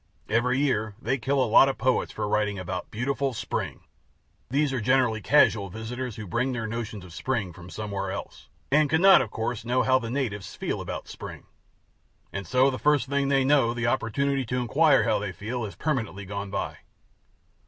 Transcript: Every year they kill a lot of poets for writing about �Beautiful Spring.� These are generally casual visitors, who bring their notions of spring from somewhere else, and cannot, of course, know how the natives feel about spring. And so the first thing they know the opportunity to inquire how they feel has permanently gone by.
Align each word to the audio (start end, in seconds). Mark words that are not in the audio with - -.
Every 0.29 0.57
year 0.57 0.95
they 0.99 1.19
kill 1.19 1.43
a 1.43 1.45
lot 1.45 1.69
of 1.69 1.77
poets 1.77 2.11
for 2.11 2.27
writing 2.27 2.57
about 2.57 2.89
�Beautiful 2.89 3.35
Spring.� 3.35 3.81
These 4.49 4.73
are 4.73 4.81
generally 4.81 5.21
casual 5.21 5.69
visitors, 5.69 6.15
who 6.15 6.25
bring 6.25 6.53
their 6.53 6.65
notions 6.65 7.05
of 7.05 7.13
spring 7.13 7.53
from 7.53 7.69
somewhere 7.69 8.09
else, 8.11 8.49
and 8.71 8.89
cannot, 8.89 9.21
of 9.21 9.29
course, 9.29 9.63
know 9.63 9.83
how 9.83 9.99
the 9.99 10.09
natives 10.09 10.55
feel 10.55 10.81
about 10.81 11.07
spring. 11.07 11.45
And 12.33 12.47
so 12.47 12.71
the 12.71 12.79
first 12.79 13.09
thing 13.09 13.27
they 13.27 13.43
know 13.43 13.75
the 13.75 13.85
opportunity 13.85 14.43
to 14.47 14.59
inquire 14.59 15.03
how 15.03 15.19
they 15.19 15.31
feel 15.31 15.65
has 15.65 15.75
permanently 15.75 16.25
gone 16.25 16.49
by. 16.49 16.77